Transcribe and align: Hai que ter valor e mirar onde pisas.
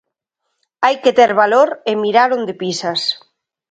Hai 0.83 0.95
que 1.03 1.15
ter 1.19 1.31
valor 1.41 1.69
e 1.89 1.91
mirar 2.03 2.29
onde 2.37 2.53
pisas. 2.61 3.01